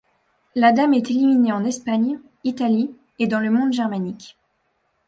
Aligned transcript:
La 0.55 0.71
dame 0.71 0.95
est 0.95 1.11
éliminée 1.11 1.51
en 1.51 1.63
Espagne, 1.63 2.19
Italie 2.43 2.89
et 3.19 3.27
dans 3.27 3.39
le 3.39 3.51
monde 3.51 3.71
germanique. 3.71 4.35